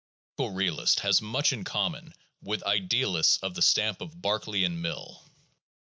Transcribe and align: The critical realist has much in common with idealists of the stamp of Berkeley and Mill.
The 0.37 0.45
critical 0.45 0.57
realist 0.57 0.99
has 1.01 1.21
much 1.21 1.53
in 1.53 1.63
common 1.63 2.15
with 2.41 2.63
idealists 2.63 3.37
of 3.43 3.53
the 3.53 3.61
stamp 3.61 4.01
of 4.01 4.19
Berkeley 4.19 4.63
and 4.63 4.81
Mill. 4.81 5.21